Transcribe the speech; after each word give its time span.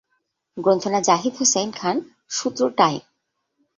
গ্রন্থনা 0.57 0.99
জাহিদ 1.01 1.33
হোসাইন 1.39 1.69
খান 1.71 1.95
সূত্র 2.31 2.61
টাইম 2.77 3.01